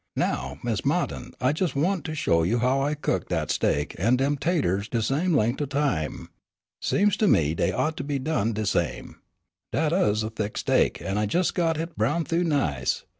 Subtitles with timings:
[0.17, 4.35] Now, Miss Ma'tin, I jes' want to show you I cooked dat steak an' dem
[4.35, 6.29] 'taters de same lengt' o' time.
[6.81, 9.17] Seems to me dey ought to be done de same.
[9.71, 13.03] Dat uz a thick steak, an' I jes' got hit browned thoo nice.